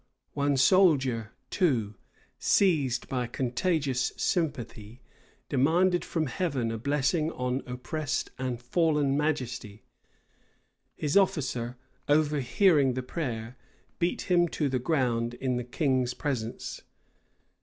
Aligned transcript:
One 0.33 0.57
soldier, 0.57 1.31
too, 1.51 1.93
seized 2.39 3.07
by 3.07 3.27
contagious 3.27 4.11
sympathy, 4.17 4.99
demanded 5.47 6.03
from 6.03 6.25
Heaven 6.25 6.71
a 6.71 6.79
blessing 6.79 7.29
on 7.33 7.61
oppressed 7.67 8.31
and 8.39 8.59
fallen 8.59 9.15
majesty: 9.15 9.83
his 10.95 11.15
officer, 11.15 11.77
overhearing 12.09 12.95
the 12.95 13.03
prayer, 13.03 13.57
beat 13.99 14.21
him 14.21 14.47
to 14.47 14.69
the 14.69 14.79
ground 14.79 15.35
in 15.35 15.57
the 15.57 15.63
king's 15.63 16.15
presence. 16.15 16.81